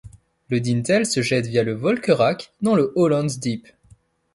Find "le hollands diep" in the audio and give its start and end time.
2.73-3.67